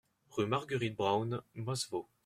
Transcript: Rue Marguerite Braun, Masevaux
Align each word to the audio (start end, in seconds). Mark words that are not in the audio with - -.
Rue 0.31 0.47
Marguerite 0.47 0.95
Braun, 0.95 1.43
Masevaux 1.53 2.09